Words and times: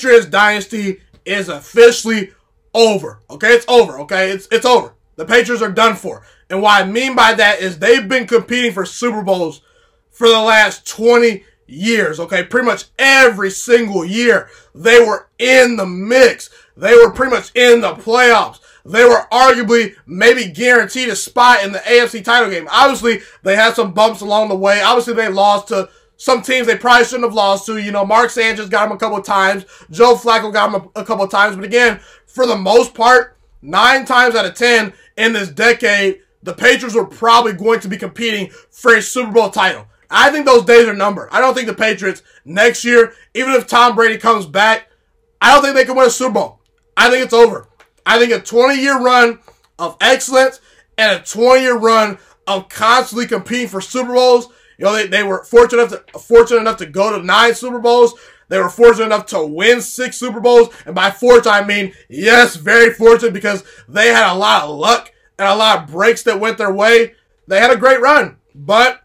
Patriots 0.00 0.26
dynasty 0.26 1.00
is 1.26 1.50
officially 1.50 2.32
over. 2.72 3.20
Okay, 3.28 3.48
it's 3.48 3.66
over. 3.68 4.00
Okay, 4.00 4.30
it's 4.30 4.48
it's 4.50 4.64
over. 4.64 4.94
The 5.16 5.26
Patriots 5.26 5.62
are 5.62 5.70
done 5.70 5.94
for. 5.94 6.22
And 6.48 6.62
what 6.62 6.82
I 6.82 6.86
mean 6.86 7.14
by 7.14 7.34
that 7.34 7.60
is 7.60 7.78
they've 7.78 8.08
been 8.08 8.26
competing 8.26 8.72
for 8.72 8.86
Super 8.86 9.20
Bowls 9.22 9.60
for 10.10 10.26
the 10.26 10.40
last 10.40 10.88
20 10.88 11.44
years. 11.66 12.18
Okay, 12.18 12.44
pretty 12.44 12.66
much 12.66 12.86
every 12.98 13.50
single 13.50 14.02
year 14.02 14.48
they 14.74 15.04
were 15.04 15.28
in 15.38 15.76
the 15.76 15.84
mix. 15.84 16.48
They 16.78 16.94
were 16.94 17.12
pretty 17.12 17.36
much 17.36 17.54
in 17.54 17.82
the 17.82 17.92
playoffs. 17.92 18.60
They 18.86 19.04
were 19.04 19.26
arguably 19.30 19.96
maybe 20.06 20.46
guaranteed 20.46 21.10
a 21.10 21.16
spot 21.16 21.62
in 21.62 21.72
the 21.72 21.80
AFC 21.80 22.24
title 22.24 22.48
game. 22.48 22.68
Obviously, 22.70 23.20
they 23.42 23.54
had 23.54 23.74
some 23.74 23.92
bumps 23.92 24.22
along 24.22 24.48
the 24.48 24.56
way. 24.56 24.80
Obviously, 24.80 25.12
they 25.12 25.28
lost 25.28 25.68
to 25.68 25.90
some 26.20 26.42
teams 26.42 26.66
they 26.66 26.76
probably 26.76 27.06
shouldn't 27.06 27.24
have 27.24 27.32
lost 27.32 27.64
to. 27.64 27.78
You 27.78 27.92
know, 27.92 28.04
Mark 28.04 28.28
Sanchez 28.28 28.68
got 28.68 28.86
him 28.86 28.92
a 28.92 28.98
couple 28.98 29.22
times. 29.22 29.64
Joe 29.90 30.14
Flacco 30.14 30.52
got 30.52 30.68
him 30.68 30.90
a, 30.94 31.00
a 31.00 31.04
couple 31.04 31.26
times. 31.26 31.56
But 31.56 31.64
again, 31.64 31.98
for 32.26 32.46
the 32.46 32.56
most 32.56 32.92
part, 32.92 33.38
nine 33.62 34.04
times 34.04 34.34
out 34.34 34.44
of 34.44 34.54
ten 34.54 34.92
in 35.16 35.32
this 35.32 35.48
decade, 35.48 36.20
the 36.42 36.52
Patriots 36.52 36.94
were 36.94 37.06
probably 37.06 37.54
going 37.54 37.80
to 37.80 37.88
be 37.88 37.96
competing 37.96 38.50
for 38.70 38.94
a 38.94 39.00
Super 39.00 39.32
Bowl 39.32 39.48
title. 39.48 39.86
I 40.10 40.30
think 40.30 40.44
those 40.44 40.66
days 40.66 40.86
are 40.86 40.94
numbered. 40.94 41.30
I 41.32 41.40
don't 41.40 41.54
think 41.54 41.68
the 41.68 41.74
Patriots 41.74 42.22
next 42.44 42.84
year, 42.84 43.14
even 43.32 43.54
if 43.54 43.66
Tom 43.66 43.94
Brady 43.94 44.18
comes 44.18 44.44
back, 44.44 44.88
I 45.40 45.54
don't 45.54 45.62
think 45.62 45.74
they 45.74 45.86
can 45.86 45.96
win 45.96 46.06
a 46.06 46.10
Super 46.10 46.34
Bowl. 46.34 46.60
I 46.98 47.08
think 47.08 47.24
it's 47.24 47.32
over. 47.32 47.66
I 48.04 48.18
think 48.18 48.30
a 48.30 48.40
20 48.40 48.78
year 48.78 49.00
run 49.00 49.38
of 49.78 49.96
excellence 50.02 50.60
and 50.98 51.18
a 51.18 51.24
20 51.24 51.62
year 51.62 51.78
run 51.78 52.18
of 52.46 52.68
constantly 52.68 53.26
competing 53.26 53.68
for 53.68 53.80
Super 53.80 54.12
Bowls. 54.12 54.48
You 54.80 54.86
know, 54.86 54.94
they, 54.94 55.06
they 55.06 55.22
were 55.22 55.44
fortunate 55.44 55.82
enough 55.82 56.06
to, 56.06 56.18
fortunate 56.18 56.60
enough 56.60 56.78
to 56.78 56.86
go 56.86 57.14
to 57.16 57.22
nine 57.22 57.54
Super 57.54 57.80
Bowls. 57.80 58.14
They 58.48 58.58
were 58.58 58.70
fortunate 58.70 59.04
enough 59.04 59.26
to 59.26 59.44
win 59.44 59.82
six 59.82 60.16
Super 60.16 60.40
Bowls. 60.40 60.74
And 60.86 60.94
by 60.94 61.10
fortunate, 61.10 61.52
I 61.52 61.66
mean, 61.66 61.92
yes, 62.08 62.56
very 62.56 62.94
fortunate 62.94 63.34
because 63.34 63.62
they 63.88 64.08
had 64.08 64.32
a 64.32 64.34
lot 64.34 64.62
of 64.62 64.70
luck 64.70 65.12
and 65.38 65.46
a 65.46 65.54
lot 65.54 65.82
of 65.82 65.90
breaks 65.90 66.22
that 66.22 66.40
went 66.40 66.56
their 66.56 66.72
way. 66.72 67.14
They 67.46 67.60
had 67.60 67.70
a 67.70 67.76
great 67.76 68.00
run. 68.00 68.38
But 68.54 69.02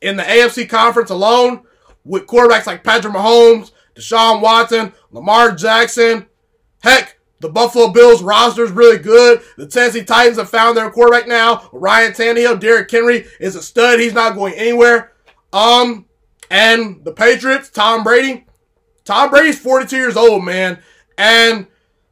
in 0.00 0.16
the 0.16 0.24
AFC 0.24 0.68
conference 0.68 1.10
alone, 1.10 1.62
with 2.04 2.26
quarterbacks 2.26 2.66
like 2.66 2.82
Patrick 2.82 3.14
Mahomes, 3.14 3.70
Deshaun 3.94 4.40
Watson, 4.40 4.92
Lamar 5.12 5.52
Jackson, 5.52 6.26
heck, 6.82 7.16
the 7.42 7.48
Buffalo 7.48 7.88
Bills 7.88 8.22
roster 8.22 8.62
is 8.62 8.70
really 8.70 8.98
good. 8.98 9.42
The 9.56 9.66
Tennessee 9.66 10.04
Titans 10.04 10.38
have 10.38 10.48
found 10.48 10.76
their 10.76 10.90
quarterback 10.90 11.26
now. 11.26 11.68
Ryan 11.72 12.12
Tannehill, 12.12 12.60
Derrick 12.60 12.90
Henry 12.90 13.26
is 13.40 13.56
a 13.56 13.62
stud. 13.62 13.98
He's 13.98 14.14
not 14.14 14.36
going 14.36 14.54
anywhere. 14.54 15.12
Um, 15.52 16.06
and 16.50 17.04
the 17.04 17.12
Patriots, 17.12 17.68
Tom 17.68 18.04
Brady. 18.04 18.46
Tom 19.04 19.30
Brady's 19.30 19.58
42 19.58 19.96
years 19.96 20.16
old, 20.16 20.44
man. 20.44 20.78
And 21.18 21.66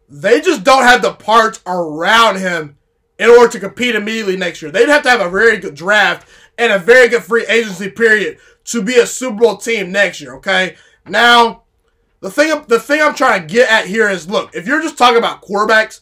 they 0.09 0.41
just 0.41 0.64
don't 0.64 0.83
have 0.83 1.00
the 1.00 1.12
parts 1.12 1.61
around 1.65 2.39
him 2.39 2.77
in 3.20 3.31
order 3.31 3.53
to 3.53 3.61
compete 3.61 3.94
immediately 3.94 4.37
next 4.37 4.61
year. 4.61 4.72
They'd 4.72 4.89
have 4.89 5.05
to 5.05 5.11
have 5.11 5.20
a 5.20 5.31
very 5.31 5.59
good 5.59 5.77
draft 5.77 6.28
and 6.59 6.72
a 6.72 6.78
very 6.78 7.09
good 7.09 7.22
free 7.22 7.47
agency 7.47 7.89
period 7.89 8.39
to 8.65 8.83
be 8.83 8.97
a 8.97 9.06
Super 9.06 9.37
Bowl 9.37 9.56
team 9.59 9.92
next 9.92 10.20
year, 10.20 10.34
okay? 10.37 10.75
Now, 11.06 11.59
the 12.20 12.30
thing 12.30 12.64
the 12.68 12.78
thing 12.78 13.00
I'm 13.00 13.14
trying 13.14 13.46
to 13.46 13.52
get 13.52 13.70
at 13.70 13.86
here 13.86 14.08
is 14.08 14.28
look, 14.28 14.54
if 14.54 14.66
you're 14.66 14.82
just 14.82 14.98
talking 14.98 15.18
about 15.18 15.42
quarterbacks, 15.42 16.00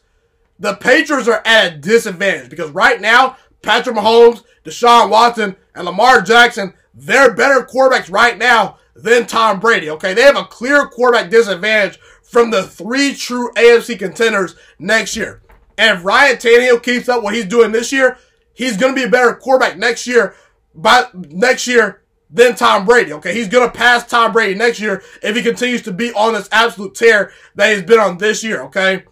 the 0.58 0.74
Patriots 0.74 1.28
are 1.28 1.42
at 1.44 1.72
a 1.72 1.77
disadvantage 1.77 2.50
because 2.50 2.70
right 2.70 3.00
now, 3.00 3.36
Patrick 3.62 3.97
Mahomes, 3.97 4.42
Deshaun 4.64 5.11
Watson, 5.11 5.56
and 5.74 5.84
Lamar 5.84 6.20
Jackson, 6.20 6.74
they're 6.92 7.34
better 7.34 7.64
quarterbacks 7.64 8.11
right 8.11 8.36
now 8.36 8.78
than 8.96 9.27
Tom 9.27 9.61
Brady. 9.61 9.90
Okay, 9.90 10.14
they 10.14 10.23
have 10.23 10.36
a 10.36 10.45
clear 10.45 10.86
quarterback 10.86 11.30
disadvantage 11.30 11.98
from 12.23 12.51
the 12.51 12.64
three 12.64 13.14
true 13.14 13.52
AFC 13.55 13.98
contenders 13.98 14.57
next 14.78 15.17
year. 15.17 15.42
And 15.78 15.98
if 15.98 16.05
Ryan 16.05 16.36
Tannehill 16.36 16.83
keeps 16.83 17.08
up 17.08 17.23
what 17.23 17.34
he's 17.34 17.46
doing 17.46 17.70
this 17.70 17.92
year, 17.92 18.18
he's 18.52 18.77
going 18.77 18.92
to 18.92 19.01
be 19.01 19.07
a 19.07 19.11
better 19.11 19.34
quarterback 19.34 19.78
next 19.78 20.07
year. 20.08 20.34
By 20.74 21.07
next 21.14 21.67
year 21.68 22.02
than 22.30 22.55
Tom 22.55 22.84
Brady. 22.84 23.12
Okay, 23.14 23.34
he's 23.34 23.48
to 23.48 23.70
pass 23.70 24.06
Tom 24.06 24.33
Brady 24.33 24.55
next 24.55 24.80
year 24.80 25.02
if 25.22 25.34
he 25.36 25.42
continues 25.42 25.83
to 25.83 25.92
be 25.92 26.12
on 26.12 26.34
this 26.34 26.48
absolute 26.52 26.94
tear 26.94 27.33
that 27.55 27.72
he's 27.72 27.83
been 27.83 28.00
on 28.00 28.18
this 28.18 28.44
year. 28.44 28.62
Okay, 28.64 29.05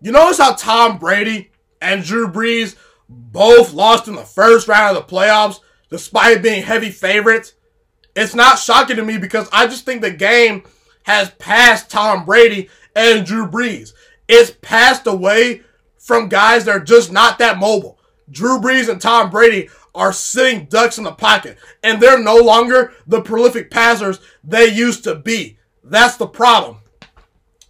you 0.00 0.12
notice 0.12 0.38
how 0.38 0.54
Tom 0.54 0.98
Brady 0.98 1.50
and 1.80 2.02
Drew 2.02 2.28
Brees 2.28 2.76
both 3.08 3.72
lost 3.72 4.08
in 4.08 4.14
the 4.14 4.24
first 4.24 4.68
round 4.68 4.96
of 4.96 5.06
the 5.06 5.14
playoffs 5.14 5.60
despite 5.90 6.42
being 6.42 6.62
heavy 6.62 6.90
favorites. 6.90 7.54
It's 8.16 8.34
not 8.34 8.58
shocking 8.58 8.96
to 8.96 9.04
me 9.04 9.18
because 9.18 9.48
I 9.52 9.66
just 9.66 9.84
think 9.84 10.00
the 10.00 10.10
game 10.10 10.64
has 11.04 11.30
passed 11.32 11.90
Tom 11.90 12.24
Brady 12.24 12.68
and 12.94 13.26
Drew 13.26 13.46
Brees. 13.46 13.92
It's 14.28 14.52
passed 14.62 15.06
away 15.06 15.62
from 15.98 16.28
guys 16.28 16.64
that 16.64 16.76
are 16.76 16.84
just 16.84 17.12
not 17.12 17.38
that 17.38 17.58
mobile. 17.58 17.98
Drew 18.30 18.58
Brees 18.58 18.88
and 18.88 19.00
Tom 19.00 19.30
Brady 19.30 19.68
are 19.94 20.12
sitting 20.12 20.66
ducks 20.66 20.98
in 20.98 21.04
the 21.04 21.12
pocket 21.12 21.58
and 21.82 22.00
they're 22.00 22.22
no 22.22 22.36
longer 22.36 22.92
the 23.06 23.20
prolific 23.20 23.70
passers 23.70 24.20
they 24.42 24.66
used 24.66 25.04
to 25.04 25.14
be. 25.14 25.58
That's 25.84 26.16
the 26.16 26.26
problem. 26.26 26.78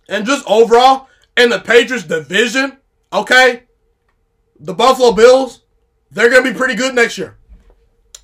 And 0.09 0.27
just 0.27 0.47
overall, 0.47 1.09
in 1.37 1.51
the 1.51 1.61
Patriots 1.61 2.05
division, 2.05 2.79
okay, 3.13 3.65
the 4.59 4.75
Buffalo 4.75 5.13
Bills, 5.13 5.63
they're 6.11 6.31
going 6.31 6.45
to 6.45 6.53
be 6.53 6.57
pretty 6.57 6.75
good 6.75 6.95
next 6.95 7.19
year. 7.19 7.39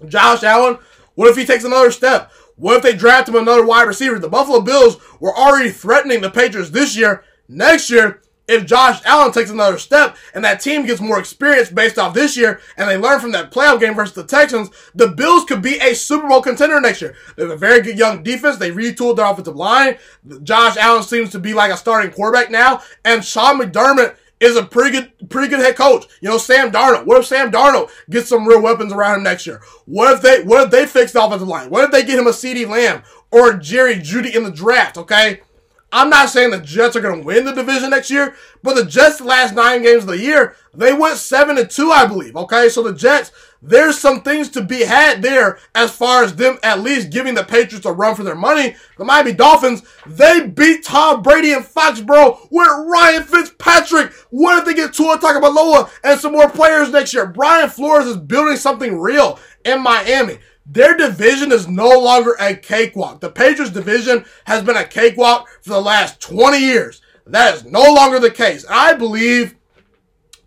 Josh 0.06 0.42
Allen, 0.42 0.78
what 1.14 1.28
if 1.28 1.36
he 1.36 1.44
takes 1.44 1.64
another 1.64 1.90
step? 1.90 2.30
What 2.56 2.76
if 2.76 2.82
they 2.82 2.94
draft 2.94 3.28
him 3.28 3.36
another 3.36 3.64
wide 3.64 3.88
receiver? 3.88 4.18
The 4.18 4.28
Buffalo 4.28 4.60
Bills 4.60 4.98
were 5.20 5.34
already 5.34 5.70
threatening 5.70 6.20
the 6.20 6.30
Patriots 6.30 6.70
this 6.70 6.96
year. 6.96 7.24
Next 7.48 7.88
year, 7.90 8.22
if 8.48 8.64
Josh 8.64 9.00
Allen 9.04 9.30
takes 9.30 9.50
another 9.50 9.78
step 9.78 10.16
and 10.34 10.44
that 10.44 10.60
team 10.60 10.86
gets 10.86 11.00
more 11.00 11.18
experience 11.18 11.70
based 11.70 11.98
off 11.98 12.14
this 12.14 12.36
year 12.36 12.60
and 12.76 12.88
they 12.88 12.96
learn 12.96 13.20
from 13.20 13.32
that 13.32 13.52
playoff 13.52 13.78
game 13.78 13.94
versus 13.94 14.14
the 14.14 14.24
Texans, 14.24 14.70
the 14.94 15.08
Bills 15.08 15.44
could 15.44 15.60
be 15.60 15.76
a 15.78 15.94
Super 15.94 16.26
Bowl 16.26 16.40
contender 16.40 16.80
next 16.80 17.02
year. 17.02 17.14
They 17.36 17.42
have 17.42 17.52
a 17.52 17.56
very 17.56 17.82
good 17.82 17.98
young 17.98 18.22
defense. 18.22 18.56
They 18.56 18.70
retooled 18.70 19.16
their 19.16 19.26
offensive 19.26 19.54
line. 19.54 19.98
Josh 20.42 20.78
Allen 20.78 21.02
seems 21.02 21.30
to 21.30 21.38
be 21.38 21.52
like 21.52 21.70
a 21.70 21.76
starting 21.76 22.10
quarterback 22.10 22.50
now. 22.50 22.82
And 23.04 23.22
Sean 23.22 23.60
McDermott 23.60 24.16
is 24.40 24.56
a 24.56 24.64
pretty 24.64 24.92
good, 24.92 25.28
pretty 25.28 25.48
good 25.48 25.60
head 25.60 25.76
coach. 25.76 26.06
You 26.22 26.30
know, 26.30 26.38
Sam 26.38 26.70
Darnold. 26.70 27.04
What 27.04 27.20
if 27.20 27.26
Sam 27.26 27.50
Darnold 27.50 27.90
gets 28.08 28.28
some 28.28 28.46
real 28.46 28.62
weapons 28.62 28.92
around 28.92 29.16
him 29.16 29.24
next 29.24 29.46
year? 29.46 29.60
What 29.84 30.14
if 30.14 30.22
they, 30.22 30.42
what 30.42 30.64
if 30.64 30.70
they 30.70 30.86
fix 30.86 31.12
the 31.12 31.22
offensive 31.22 31.48
line? 31.48 31.68
What 31.68 31.84
if 31.84 31.90
they 31.90 32.04
get 32.04 32.18
him 32.18 32.26
a 32.26 32.30
CeeDee 32.30 32.68
Lamb 32.68 33.02
or 33.30 33.54
Jerry 33.54 33.96
Jeudy 33.96 34.34
in 34.34 34.44
the 34.44 34.50
draft? 34.50 34.96
Okay. 34.96 35.40
I'm 35.90 36.10
not 36.10 36.28
saying 36.28 36.50
the 36.50 36.60
Jets 36.60 36.96
are 36.96 37.00
going 37.00 37.20
to 37.20 37.26
win 37.26 37.46
the 37.46 37.52
division 37.52 37.90
next 37.90 38.10
year, 38.10 38.34
but 38.62 38.74
the 38.74 38.84
Jets, 38.84 39.22
last 39.22 39.54
nine 39.54 39.82
games 39.82 40.02
of 40.02 40.08
the 40.08 40.18
year, 40.18 40.54
they 40.74 40.92
went 40.92 41.16
seven 41.16 41.56
and 41.56 41.70
two, 41.70 41.90
I 41.90 42.06
believe. 42.06 42.36
Okay, 42.36 42.68
so 42.68 42.82
the 42.82 42.92
Jets, 42.92 43.32
there's 43.62 43.98
some 43.98 44.20
things 44.20 44.50
to 44.50 44.62
be 44.62 44.82
had 44.82 45.22
there 45.22 45.58
as 45.74 45.90
far 45.90 46.22
as 46.22 46.36
them 46.36 46.58
at 46.62 46.80
least 46.80 47.10
giving 47.10 47.34
the 47.34 47.42
Patriots 47.42 47.86
a 47.86 47.92
run 47.92 48.14
for 48.14 48.22
their 48.22 48.34
money. 48.34 48.76
The 48.98 49.04
Miami 49.04 49.32
Dolphins, 49.32 49.82
they 50.06 50.46
beat 50.46 50.84
Tom 50.84 51.22
Brady 51.22 51.52
in 51.52 51.62
Foxborough 51.62 52.48
with 52.50 52.68
Ryan 52.68 53.22
Fitzpatrick. 53.22 54.12
What 54.30 54.58
if 54.58 54.64
they 54.66 54.74
get 54.74 54.92
Tua 54.92 55.18
Tagovailoa 55.18 55.90
and 56.04 56.20
some 56.20 56.32
more 56.32 56.50
players 56.50 56.90
next 56.90 57.14
year? 57.14 57.26
Brian 57.26 57.70
Flores 57.70 58.06
is 58.06 58.16
building 58.18 58.56
something 58.56 58.98
real 58.98 59.40
in 59.64 59.82
Miami. 59.82 60.38
Their 60.70 60.96
division 60.96 61.50
is 61.50 61.66
no 61.66 61.88
longer 61.88 62.36
a 62.38 62.54
cakewalk. 62.54 63.20
The 63.20 63.30
Patriots 63.30 63.72
division 63.72 64.24
has 64.44 64.62
been 64.62 64.76
a 64.76 64.84
cakewalk 64.84 65.48
for 65.62 65.70
the 65.70 65.80
last 65.80 66.20
20 66.20 66.58
years. 66.58 67.00
That 67.26 67.54
is 67.54 67.64
no 67.64 67.82
longer 67.82 68.20
the 68.20 68.30
case. 68.30 68.66
I 68.68 68.92
believe 68.94 69.54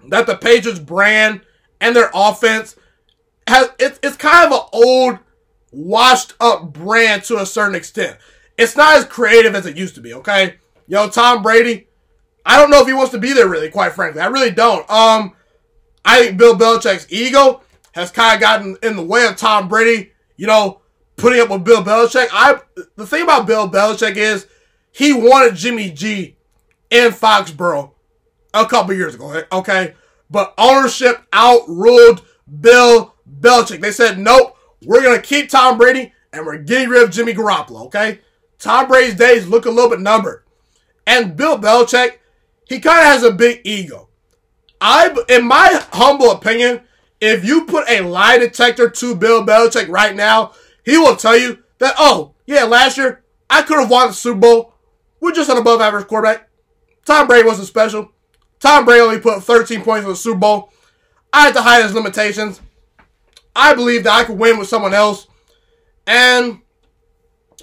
that 0.09 0.28
the 0.28 0.38
Patriots 0.38 0.80
brand 0.80 1.41
and 1.79 1.96
their 1.96 2.12
offense 2.14 2.76
has 3.47 3.72
it's 3.79 4.00
it's 4.03 4.18
kind 4.18 4.52
of 4.52 4.59
an 4.59 4.68
old, 4.72 5.20
washed 5.72 6.34
up 6.40 6.72
brand 6.72 7.23
to 7.23 7.40
a 7.40 7.46
certain 7.46 7.76
extent. 7.76 8.18
It's 8.58 8.76
not 8.76 8.97
as 8.97 9.06
creative 9.06 9.56
as 9.56 9.66
it 9.66 9.78
used 9.78 9.96
to 9.96 10.02
be, 10.02 10.14
okay? 10.14 10.56
Yo, 10.88 11.09
Tom 11.09 11.41
Brady, 11.41 11.88
I 12.46 12.59
don't 12.59 12.70
know 12.70 12.82
if 12.82 12.88
he 12.88 12.94
wants 12.94 13.12
to 13.12 13.18
be 13.18 13.34
there 13.34 13.47
really, 13.47 13.70
quite 13.70 13.94
frankly. 13.94 14.22
I 14.22 14.28
really 14.28 14.52
don't. 14.52 14.88
Um, 14.90 15.34
I 16.06 16.26
think 16.26 16.38
Bill 16.38 16.56
Belichick's 16.56 17.08
ego 17.09 17.62
has 17.94 18.12
kind 18.12 18.35
of 18.35 18.41
gotten 18.41 18.78
in 18.84 18.96
the 18.96 19.03
way 19.03 19.26
of 19.26 19.35
Tom 19.35 19.68
Brady, 19.68 20.10
you 20.41 20.47
know, 20.47 20.82
putting 21.17 21.40
up 21.40 21.52
with 21.52 21.64
Bill 21.64 21.84
Belichick. 21.84 22.28
I 22.32 22.59
the 22.96 23.05
thing 23.05 23.22
about 23.22 23.46
Bill 23.46 23.70
Belichick 23.70 24.16
is 24.16 24.47
he 24.91 25.14
wanted 25.14 25.55
Jimmy 25.55 25.91
G 25.91 26.35
in 26.90 27.11
Foxborough 27.11 27.91
a 28.52 28.66
couple 28.66 28.96
years 28.96 29.14
ago, 29.14 29.43
okay? 29.52 29.93
But 30.32 30.55
ownership 30.58 31.22
outruled 31.32 32.26
Bill 32.59 33.14
Belichick. 33.40 33.82
They 33.82 33.91
said, 33.91 34.17
nope, 34.17 34.58
we're 34.84 35.03
to 35.03 35.22
keep 35.22 35.49
Tom 35.49 35.78
Brady 35.78 36.11
and 36.34 36.44
we're 36.44 36.58
getting 36.58 36.90
rid 36.90 37.03
of 37.03 37.11
Jimmy 37.11 37.35
Garoppolo, 37.35 37.85
okay? 37.85 38.22
Tom 38.58 38.87
Brady's 38.87 39.14
days 39.14 39.46
look 39.46 39.67
a 39.67 39.70
little 39.70 39.91
bit 39.91 39.99
numbered. 39.99 40.44
And 41.05 41.37
Bill 41.37 41.59
Belichick, 41.59 42.17
he 42.67 42.79
kind 42.79 42.97
of 42.97 43.05
has 43.05 43.22
a 43.22 43.32
big 43.32 43.61
ego. 43.64 44.09
I, 44.82 45.16
in 45.29 45.46
my 45.46 45.85
humble 45.94 46.32
opinion, 46.32 46.82
if 47.22 47.46
you 47.46 47.66
put 47.66 47.88
a 47.88 48.02
lie 48.02 48.40
detector 48.40 48.90
to 48.90 49.16
Bill 49.16 49.46
Belichick 49.46 49.88
right 49.88 50.16
now, 50.16 50.53
he 50.84 50.97
will 50.97 51.16
tell 51.16 51.38
you 51.38 51.59
that, 51.78 51.94
oh, 51.97 52.34
yeah, 52.47 52.64
last 52.64 52.97
year 52.97 53.23
I 53.50 53.62
could 53.62 53.79
have 53.79 53.90
won 53.90 54.08
the 54.08 54.14
Super 54.14 54.40
Bowl, 54.40 54.73
with 55.20 55.35
just 55.35 55.50
an 55.50 55.58
above 55.58 55.79
average 55.79 56.08
quarterback. 56.08 56.50
Tom 57.06 57.28
Brady 57.28 57.47
wasn't 57.47 57.68
special. 57.68 58.12
Tom 58.59 58.85
Brady 58.85 59.02
only 59.02 59.20
put 59.20 59.44
13 59.44 59.84
points 59.84 60.03
in 60.03 60.09
the 60.09 60.16
Super 60.16 60.40
Bowl. 60.40 60.73
I 61.32 61.46
had 61.46 61.53
to 61.53 61.62
hide 61.62 61.84
his 61.84 61.94
limitations. 61.94 62.59
I 63.56 63.73
believe 63.76 64.03
that 64.03 64.14
I 64.14 64.23
could 64.23 64.38
win 64.38 64.58
with 64.58 64.68
someone 64.68 64.94
else. 64.94 65.28
And, 66.08 66.62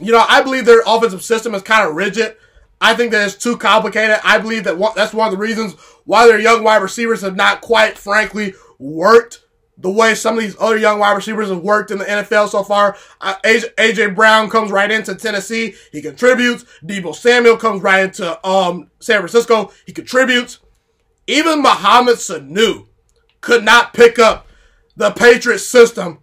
you 0.01 0.13
know, 0.13 0.25
I 0.27 0.41
believe 0.43 0.65
their 0.65 0.83
offensive 0.87 1.23
system 1.23 1.55
is 1.55 1.63
kind 1.63 1.89
of 1.89 1.97
rigid. 1.97 2.37
I 2.81 2.95
think 2.95 3.11
that 3.11 3.27
it's 3.27 3.37
too 3.37 3.57
complicated. 3.57 4.19
I 4.23 4.39
believe 4.39 4.65
that 4.65 4.79
one, 4.79 4.93
that's 4.95 5.13
one 5.13 5.27
of 5.27 5.33
the 5.33 5.39
reasons 5.39 5.75
why 6.05 6.27
their 6.27 6.39
young 6.39 6.63
wide 6.63 6.83
receivers 6.83 7.23
have 7.23 7.35
not 7.35 7.61
quite, 7.61 7.99
frankly, 7.99 8.55
worked 8.79 9.41
the 9.81 9.91
way 9.91 10.15
some 10.15 10.37
of 10.37 10.43
these 10.43 10.57
other 10.59 10.77
young 10.77 10.99
wide 10.99 11.13
receivers 11.13 11.49
have 11.49 11.61
worked 11.63 11.91
in 11.91 11.99
the 11.99 12.05
NFL 12.05 12.49
so 12.49 12.65
far. 12.65 12.97
Uh, 13.21 13.37
AJ, 13.45 13.75
AJ, 13.77 14.15
Brown 14.15 14.51
comes 14.51 14.73
right 14.73 14.91
into 14.91 15.15
Tennessee. 15.15 15.75
He 15.93 16.03
contributes. 16.03 16.65
Deebo 16.85 17.15
Samuel 17.15 17.57
comes 17.57 17.81
right 17.81 18.05
into 18.05 18.47
um, 18.47 18.91
San 18.99 19.21
Francisco. 19.21 19.73
He 19.87 19.93
contributes. 19.93 20.59
Even 21.29 21.63
Mohamed 21.63 22.17
Sanu 22.17 22.87
could 23.41 23.65
not 23.65 23.95
pick 23.95 24.19
up 24.19 24.49
the 24.97 25.13
Patriots 25.13 25.67
system 25.67 26.19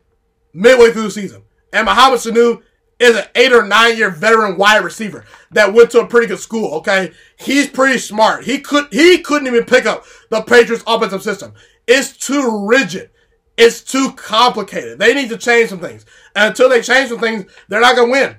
midway 0.54 0.92
through 0.92 1.04
the 1.04 1.12
season. 1.12 1.44
And 1.72 1.86
Mohamed 1.86 2.19
Sanu 2.19 2.62
is 3.00 3.16
an 3.16 3.25
eight 3.36 3.54
or 3.54 3.66
nine 3.66 3.98
year 3.98 4.10
veteran 4.10 4.58
wide 4.58 4.84
receiver 4.84 5.25
that 5.51 5.74
went 5.74 5.92
to 5.92 6.00
a 6.00 6.08
pretty 6.08 6.28
good 6.28 6.40
school. 6.40 6.74
Okay, 6.75 7.12
he's 7.40 7.69
pretty 7.69 8.00
smart. 8.00 8.44
He 8.44 8.60
could 8.60 8.88
he 8.92 9.19
couldn't 9.19 9.48
even 9.48 9.66
pick 9.66 9.86
up 9.86 10.06
the 10.30 10.42
Patriots 10.42 10.84
offensive 10.88 11.24
system. 11.24 11.54
It's 11.88 12.16
too 12.18 12.66
rigid. 12.68 13.12
It's 13.57 13.81
too 13.81 14.12
complicated. 14.13 15.00
They 15.00 15.13
need 15.13 15.30
to 15.30 15.38
change 15.38 15.69
some 15.69 15.80
things. 15.80 16.06
And 16.36 16.50
until 16.50 16.69
they 16.69 16.81
change 16.81 17.10
some 17.10 17.19
things, 17.19 17.52
they're 17.68 17.81
not 17.81 17.96
gonna 17.96 18.12
win. 18.12 18.36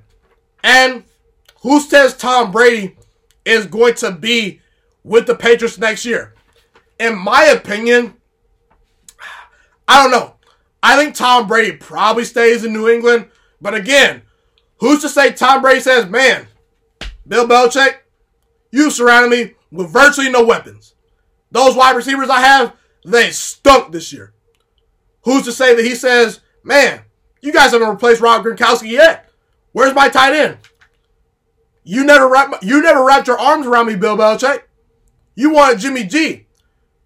And 0.62 1.04
who 1.62 1.80
says 1.80 2.16
Tom 2.16 2.52
Brady 2.52 2.96
is 3.44 3.66
going 3.66 3.94
to 3.94 4.10
be 4.12 4.60
with 5.02 5.26
the 5.26 5.34
Patriots 5.34 5.78
next 5.78 6.04
year? 6.04 6.34
In 6.98 7.16
my 7.16 7.44
opinion, 7.44 8.14
I 9.88 10.02
don't 10.02 10.10
know. 10.10 10.34
I 10.82 10.96
think 10.96 11.14
Tom 11.14 11.46
Brady 11.46 11.72
probably 11.76 12.24
stays 12.24 12.64
in 12.64 12.72
New 12.72 12.88
England. 12.88 13.28
But 13.60 13.74
again, 13.74 14.22
who's 14.78 15.00
to 15.02 15.08
say 15.08 15.32
Tom 15.32 15.62
Brady 15.62 15.80
says, 15.80 16.06
man, 16.06 16.46
Bill 17.26 17.46
Belichick, 17.46 17.96
you 18.70 18.90
surrounded 18.90 19.30
me 19.30 19.54
with 19.70 19.90
virtually 19.90 20.30
no 20.30 20.44
weapons. 20.44 20.94
Those 21.50 21.74
wide 21.74 21.96
receivers 21.96 22.28
I 22.28 22.40
have, 22.40 22.76
they 23.04 23.30
stunk 23.30 23.92
this 23.92 24.12
year. 24.12 24.32
Who's 25.26 25.43
to 25.43 25.52
say 25.52 25.75
that 25.75 25.84
he 25.84 25.96
says, 25.96 26.40
man, 26.62 27.02
you 27.40 27.52
guys 27.52 27.73
haven't 27.73 27.88
replaced 27.88 28.20
Rob 28.20 28.44
Gronkowski 28.44 28.93
yet. 28.93 29.28
Where's 29.73 29.93
my 29.93 30.08
tight 30.08 30.34
end? 30.34 30.58
You 31.82 32.05
never 32.05 32.28
wrapped, 32.28 32.62
you 32.62 32.81
never 32.81 33.05
wrapped 33.05 33.26
your 33.26 33.38
arms 33.38 33.67
around 33.67 33.88
me, 33.88 33.96
Bill 33.96 34.17
Belichick. 34.17 34.62
You 35.34 35.50
wanted 35.52 35.81
Jimmy 35.81 36.05
G. 36.05 36.46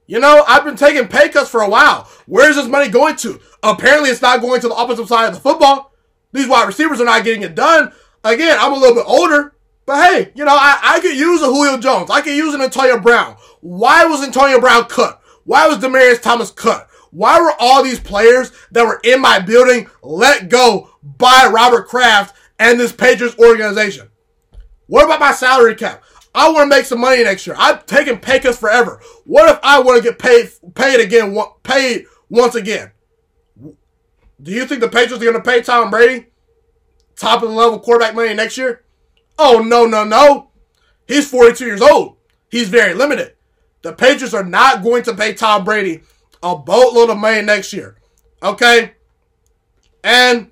You 0.07 0.21
know, 0.21 0.45
I've 0.47 0.65
been 0.65 0.77
taking 0.77 1.09
pay 1.09 1.31
cuts 1.31 1.49
for 1.49 1.63
a 1.63 1.69
while. 1.69 2.11
Where's 2.27 2.57
this 2.57 2.69
money 2.69 2.91
going 2.91 3.17
to? 3.17 3.41
Apparently, 3.63 4.11
it's 4.11 4.21
not 4.21 4.43
going 4.43 4.61
to 4.61 4.69
the 4.69 4.75
offensive 4.75 5.09
side 5.09 5.29
of 5.29 5.35
the 5.35 5.41
football. 5.41 5.95
These 6.33 6.47
wide 6.47 6.67
receivers 6.67 7.01
are 7.01 7.07
not 7.07 7.25
getting 7.25 7.43
it 7.43 7.55
done. 7.55 7.91
Again, 8.23 8.59
I'm 8.61 8.75
a 8.75 8.79
little 8.79 8.97
bit 8.97 9.07
older, 9.07 9.55
but 9.87 10.11
hey, 10.11 10.31
you 10.35 10.45
know, 10.45 10.53
I, 10.53 10.79
I 10.83 11.01
could 11.01 11.17
use 11.17 11.41
a 11.41 11.47
Julio 11.47 11.79
Jones. 11.79 12.11
I 12.11 12.21
could 12.21 12.35
use 12.35 12.53
an 12.53 12.61
Antonio 12.61 13.01
Brown. 13.01 13.37
Why 13.63 14.05
was 14.05 14.23
Antonio 14.23 14.61
Brown 14.61 14.85
cut? 14.85 15.23
Why 15.45 15.67
was 15.67 15.79
Demaryius 15.79 16.21
Thomas 16.21 16.51
cut? 16.51 16.87
Why 17.11 17.41
were 17.41 17.55
all 17.59 17.83
these 17.83 18.01
players 18.01 18.53
that 18.71 18.87
were 18.87 19.01
in 19.03 19.21
my 19.21 19.41
building 19.41 19.89
let 20.03 20.49
go 20.49 20.91
by 21.03 21.51
Robert 21.53 21.89
Kraft 21.89 22.37
and 22.59 22.79
this 22.79 22.93
Patriots 22.93 23.39
organization? 23.39 24.09
What 24.87 25.05
about 25.05 25.21
my 25.21 25.33
salary 25.33 25.75
cap? 25.75 26.03
I 26.35 26.51
want 26.51 26.71
to 26.71 26.77
make 26.77 26.85
some 26.85 27.01
money 27.01 27.25
next 27.25 27.47
year. 27.47 27.57
I've 27.59 27.87
taken 27.87 28.19
pay 28.19 28.39
cuts 28.39 28.59
forever. 28.59 29.01
What 29.25 29.51
if 29.51 29.59
I 29.63 29.81
want 29.81 30.03
to 30.03 30.09
get 30.09 30.19
paid 30.19 30.51
paid 30.75 31.01
again, 31.01 31.37
paid 31.63 32.07
once 32.29 32.55
again? 32.55 32.93
Do 34.43 34.53
you 34.53 34.65
think 34.65 34.81
the 34.81 34.89
Patriots 34.89 35.23
are 35.23 35.31
going 35.31 35.35
to 35.35 35.43
pay 35.43 35.61
Tom 35.61 35.91
Brady 35.91 36.27
top 37.17 37.43
of 37.43 37.51
the 37.51 37.55
level 37.55 37.79
quarterback 37.81 38.15
money 38.15 38.33
next 38.35 38.57
year? 38.57 38.85
Oh 39.39 39.61
no 39.61 39.87
no 39.87 40.05
no! 40.05 40.51
He's 41.07 41.29
42 41.29 41.65
years 41.65 41.83
old. 41.83 42.17
He's 42.51 42.69
very 42.69 42.95
limited. 42.95 43.35
The 43.83 43.93
Patriots 43.93 44.35
are 44.35 44.45
not 44.45 44.83
going 44.83 45.03
to 45.05 45.15
pay 45.15 45.35
Tom 45.35 45.65
Brady 45.65 46.03
a 46.43 46.57
boatload 46.57 47.11
of 47.11 47.19
money 47.19 47.43
next 47.43 47.73
year. 47.73 47.97
Okay? 48.43 48.93
And 50.03 50.51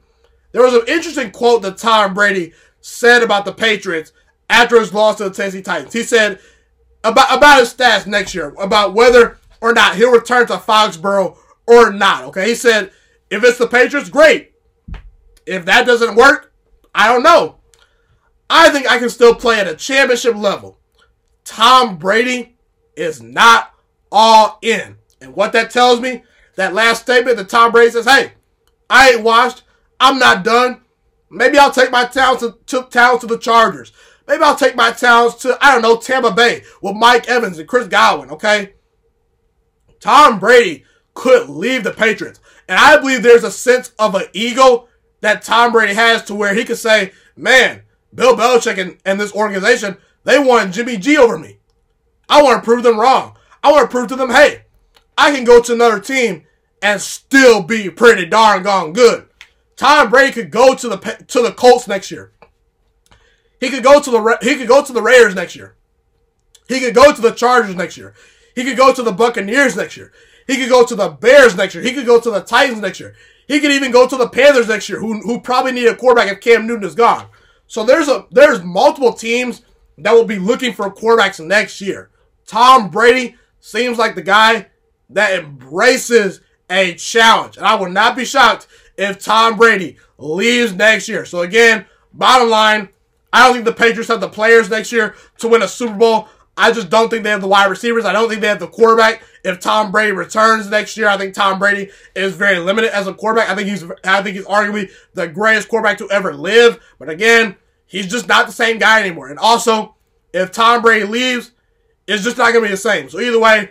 there 0.52 0.62
was 0.62 0.74
an 0.74 0.82
interesting 0.88 1.30
quote 1.30 1.62
that 1.62 1.78
Tom 1.78 2.14
Brady 2.14 2.52
said 2.80 3.22
about 3.22 3.44
the 3.44 3.52
Patriots 3.52 4.12
after 4.50 4.78
his 4.78 4.92
loss 4.92 5.16
to 5.16 5.24
the 5.24 5.30
Tennessee 5.30 5.62
Titans. 5.62 5.92
He 5.92 6.02
said 6.02 6.38
about 7.04 7.36
about 7.36 7.60
his 7.60 7.72
stats 7.72 8.06
next 8.06 8.34
year, 8.34 8.54
about 8.58 8.94
whether 8.94 9.38
or 9.60 9.72
not 9.72 9.96
he'll 9.96 10.12
return 10.12 10.46
to 10.46 10.54
Foxborough 10.54 11.36
or 11.66 11.92
not. 11.92 12.24
Okay, 12.24 12.48
he 12.48 12.54
said 12.54 12.90
if 13.30 13.44
it's 13.44 13.58
the 13.58 13.66
Patriots, 13.66 14.10
great. 14.10 14.52
If 15.46 15.64
that 15.64 15.86
doesn't 15.86 16.16
work, 16.16 16.52
I 16.94 17.08
don't 17.08 17.22
know. 17.22 17.56
I 18.50 18.70
think 18.70 18.90
I 18.90 18.98
can 18.98 19.10
still 19.10 19.34
play 19.34 19.60
at 19.60 19.68
a 19.68 19.74
championship 19.74 20.34
level. 20.34 20.78
Tom 21.44 21.96
Brady 21.96 22.56
is 22.96 23.22
not 23.22 23.74
all 24.10 24.58
in. 24.62 24.97
And 25.20 25.34
what 25.34 25.52
that 25.52 25.70
tells 25.70 26.00
me, 26.00 26.22
that 26.56 26.74
last 26.74 27.02
statement 27.02 27.36
that 27.36 27.48
Tom 27.48 27.72
Brady 27.72 27.90
says, 27.90 28.06
hey, 28.06 28.32
I 28.90 29.10
ain't 29.10 29.22
washed. 29.22 29.62
I'm 30.00 30.18
not 30.18 30.44
done. 30.44 30.82
Maybe 31.30 31.58
I'll 31.58 31.72
take 31.72 31.90
my 31.90 32.04
talents 32.04 32.42
to, 32.42 32.56
to, 32.66 33.18
to 33.18 33.26
the 33.26 33.38
Chargers. 33.38 33.92
Maybe 34.26 34.42
I'll 34.42 34.56
take 34.56 34.76
my 34.76 34.92
talents 34.92 35.42
to, 35.42 35.58
I 35.60 35.72
don't 35.72 35.82
know, 35.82 35.96
Tampa 35.96 36.32
Bay 36.32 36.62
with 36.82 36.96
Mike 36.96 37.28
Evans 37.28 37.58
and 37.58 37.68
Chris 37.68 37.88
Godwin, 37.88 38.30
okay? 38.30 38.74
Tom 40.00 40.38
Brady 40.38 40.84
could 41.14 41.48
leave 41.48 41.84
the 41.84 41.92
Patriots. 41.92 42.40
And 42.68 42.78
I 42.78 42.98
believe 42.98 43.22
there's 43.22 43.44
a 43.44 43.50
sense 43.50 43.92
of 43.98 44.14
an 44.14 44.26
ego 44.32 44.88
that 45.20 45.42
Tom 45.42 45.72
Brady 45.72 45.94
has 45.94 46.22
to 46.24 46.34
where 46.34 46.54
he 46.54 46.64
could 46.64 46.78
say, 46.78 47.12
man, 47.36 47.82
Bill 48.14 48.36
Belichick 48.36 48.78
and, 48.78 48.98
and 49.04 49.18
this 49.18 49.34
organization, 49.34 49.96
they 50.24 50.38
want 50.38 50.74
Jimmy 50.74 50.96
G 50.96 51.16
over 51.16 51.38
me. 51.38 51.58
I 52.28 52.42
want 52.42 52.62
to 52.62 52.64
prove 52.64 52.82
them 52.82 53.00
wrong. 53.00 53.36
I 53.62 53.72
want 53.72 53.90
to 53.90 53.94
prove 53.94 54.08
to 54.08 54.16
them, 54.16 54.30
hey, 54.30 54.64
I 55.18 55.34
can 55.34 55.42
go 55.42 55.60
to 55.60 55.72
another 55.74 55.98
team 55.98 56.44
and 56.80 57.00
still 57.00 57.62
be 57.62 57.90
pretty 57.90 58.24
darn 58.24 58.62
gone 58.62 58.92
good. 58.92 59.26
Tom 59.76 60.10
Brady 60.10 60.32
could 60.32 60.50
go 60.52 60.76
to 60.76 60.88
the 60.88 60.96
to 61.26 61.42
the 61.42 61.52
Colts 61.52 61.88
next 61.88 62.12
year. 62.12 62.32
He 63.60 63.68
could 63.68 63.82
go 63.82 64.00
to 64.00 64.10
the 64.10 64.38
he 64.40 64.56
could 64.56 64.68
go 64.68 64.82
to 64.84 64.92
the 64.92 65.02
Raiders 65.02 65.34
next 65.34 65.56
year. 65.56 65.74
He 66.68 66.78
could 66.78 66.94
go 66.94 67.12
to 67.12 67.20
the 67.20 67.32
Chargers 67.32 67.74
next 67.74 67.96
year. 67.96 68.14
He 68.54 68.62
could 68.62 68.76
go 68.76 68.94
to 68.94 69.02
the 69.02 69.12
Buccaneers 69.12 69.76
next 69.76 69.96
year. 69.96 70.12
He 70.46 70.56
could 70.56 70.68
go 70.68 70.86
to 70.86 70.94
the 70.94 71.08
Bears 71.08 71.56
next 71.56 71.74
year. 71.74 71.82
He 71.82 71.92
could 71.92 72.06
go 72.06 72.20
to 72.20 72.30
the 72.30 72.40
Titans 72.40 72.80
next 72.80 73.00
year. 73.00 73.14
He 73.48 73.60
could 73.60 73.72
even 73.72 73.90
go 73.90 74.06
to 74.06 74.16
the 74.16 74.28
Panthers 74.28 74.68
next 74.68 74.88
year, 74.88 75.00
who, 75.00 75.20
who 75.20 75.40
probably 75.40 75.72
need 75.72 75.88
a 75.88 75.96
quarterback 75.96 76.30
if 76.30 76.40
Cam 76.40 76.66
Newton 76.66 76.84
is 76.84 76.94
gone. 76.94 77.26
So 77.66 77.84
there's 77.84 78.08
a 78.08 78.26
there's 78.30 78.62
multiple 78.62 79.12
teams 79.12 79.62
that 79.96 80.12
will 80.12 80.24
be 80.24 80.38
looking 80.38 80.72
for 80.72 80.88
quarterbacks 80.90 81.44
next 81.44 81.80
year. 81.80 82.10
Tom 82.46 82.88
Brady 82.88 83.36
seems 83.60 83.98
like 83.98 84.14
the 84.14 84.22
guy 84.22 84.68
that 85.10 85.38
embraces 85.38 86.40
a 86.70 86.94
challenge. 86.94 87.56
And 87.56 87.66
I 87.66 87.74
would 87.74 87.92
not 87.92 88.16
be 88.16 88.24
shocked 88.24 88.66
if 88.96 89.22
Tom 89.22 89.56
Brady 89.56 89.96
leaves 90.18 90.74
next 90.74 91.08
year. 91.08 91.24
So 91.24 91.42
again, 91.42 91.86
bottom 92.12 92.50
line, 92.50 92.88
I 93.32 93.44
don't 93.44 93.54
think 93.54 93.64
the 93.64 93.72
Patriots 93.72 94.08
have 94.08 94.20
the 94.20 94.28
players 94.28 94.70
next 94.70 94.92
year 94.92 95.14
to 95.38 95.48
win 95.48 95.62
a 95.62 95.68
Super 95.68 95.94
Bowl. 95.94 96.28
I 96.56 96.72
just 96.72 96.90
don't 96.90 97.08
think 97.08 97.22
they 97.22 97.30
have 97.30 97.40
the 97.40 97.46
wide 97.46 97.70
receivers. 97.70 98.04
I 98.04 98.12
don't 98.12 98.28
think 98.28 98.40
they 98.40 98.48
have 98.48 98.58
the 98.58 98.66
quarterback. 98.66 99.22
If 99.44 99.60
Tom 99.60 99.92
Brady 99.92 100.10
returns 100.10 100.68
next 100.68 100.96
year, 100.96 101.06
I 101.06 101.16
think 101.16 101.32
Tom 101.32 101.60
Brady 101.60 101.90
is 102.16 102.34
very 102.34 102.58
limited 102.58 102.90
as 102.90 103.06
a 103.06 103.14
quarterback. 103.14 103.48
I 103.48 103.54
think 103.54 103.68
he's 103.68 103.84
I 104.04 104.22
think 104.22 104.36
he's 104.36 104.46
arguably 104.46 104.90
the 105.14 105.28
greatest 105.28 105.68
quarterback 105.68 105.98
to 105.98 106.10
ever 106.10 106.34
live. 106.34 106.80
But 106.98 107.10
again, 107.10 107.54
he's 107.86 108.08
just 108.08 108.26
not 108.26 108.46
the 108.46 108.52
same 108.52 108.78
guy 108.78 109.00
anymore. 109.00 109.28
And 109.28 109.38
also, 109.38 109.94
if 110.32 110.50
Tom 110.50 110.82
Brady 110.82 111.06
leaves, 111.06 111.52
it's 112.08 112.24
just 112.24 112.38
not 112.38 112.52
gonna 112.52 112.66
be 112.66 112.72
the 112.72 112.76
same. 112.76 113.08
So 113.08 113.20
either 113.20 113.38
way, 113.38 113.70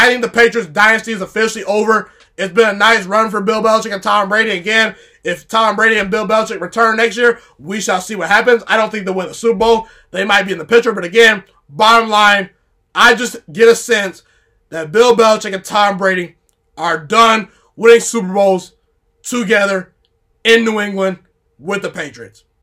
I 0.00 0.06
think 0.06 0.22
the 0.22 0.30
Patriots 0.30 0.70
dynasty 0.70 1.12
is 1.12 1.20
officially 1.20 1.62
over. 1.64 2.10
It's 2.38 2.54
been 2.54 2.70
a 2.70 2.72
nice 2.72 3.04
run 3.04 3.30
for 3.30 3.42
Bill 3.42 3.62
Belichick 3.62 3.92
and 3.92 4.02
Tom 4.02 4.30
Brady. 4.30 4.52
Again, 4.52 4.96
if 5.24 5.46
Tom 5.46 5.76
Brady 5.76 5.98
and 5.98 6.10
Bill 6.10 6.26
Belichick 6.26 6.58
return 6.58 6.96
next 6.96 7.18
year, 7.18 7.38
we 7.58 7.82
shall 7.82 8.00
see 8.00 8.16
what 8.16 8.28
happens. 8.28 8.62
I 8.66 8.78
don't 8.78 8.90
think 8.90 9.04
they'll 9.04 9.14
win 9.14 9.28
the 9.28 9.34
Super 9.34 9.58
Bowl. 9.58 9.88
They 10.10 10.24
might 10.24 10.44
be 10.44 10.52
in 10.52 10.58
the 10.58 10.64
picture, 10.64 10.94
but 10.94 11.04
again, 11.04 11.44
bottom 11.68 12.08
line, 12.08 12.48
I 12.94 13.14
just 13.14 13.36
get 13.52 13.68
a 13.68 13.74
sense 13.74 14.22
that 14.70 14.90
Bill 14.90 15.14
Belichick 15.14 15.52
and 15.52 15.62
Tom 15.62 15.98
Brady 15.98 16.36
are 16.78 16.96
done 16.96 17.48
winning 17.76 18.00
Super 18.00 18.32
Bowls 18.32 18.76
together 19.22 19.92
in 20.44 20.64
New 20.64 20.80
England 20.80 21.18
with 21.58 21.82
the 21.82 21.90
Patriots. 21.90 22.44